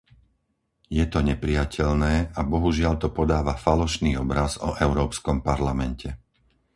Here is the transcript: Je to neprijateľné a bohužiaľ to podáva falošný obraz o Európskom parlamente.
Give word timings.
Je 0.99 1.05
to 1.13 1.19
neprijateľné 1.31 2.13
a 2.33 2.41
bohužiaľ 2.53 2.93
to 3.01 3.07
podáva 3.19 3.53
falošný 3.65 4.11
obraz 4.23 4.51
o 4.57 4.69
Európskom 4.85 5.37
parlamente. 5.49 6.09